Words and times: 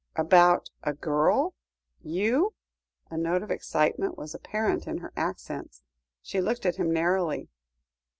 "About 0.15 0.71
a 0.81 0.95
girl 0.95 1.53
you!" 2.01 2.55
A 3.11 3.17
note 3.19 3.43
of 3.43 3.51
excitement 3.51 4.17
was 4.17 4.33
apparent 4.33 4.87
in 4.87 4.97
her 4.97 5.13
accents; 5.15 5.83
she 6.23 6.41
looked 6.41 6.65
at 6.65 6.77
him 6.77 6.91
narrowly. 6.91 7.49